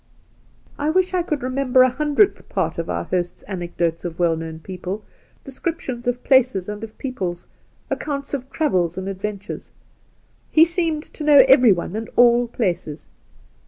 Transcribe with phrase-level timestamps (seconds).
[0.79, 4.57] 'I wish I could remember a hundredth part of our host's anecdotes of well known
[4.57, 5.03] people,
[5.43, 7.45] descriptions of places and of peoples,
[7.87, 9.71] accounts of travels and adventures.
[10.49, 13.09] He seemed to know everyone and all places.